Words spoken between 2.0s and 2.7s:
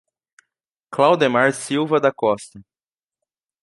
Costa